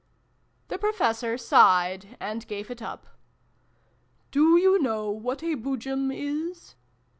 "The 0.69 0.79
Professor 0.79 1.37
sighed, 1.37 2.17
and 2.19 2.47
gave 2.47 2.71
it 2.71 2.81
up." 2.81 3.05
Do 4.31 4.57
you 4.57 4.81
know 4.81 5.11
what 5.11 5.43
a 5.43 5.53
Boojum 5.55 6.11
is 6.11 6.73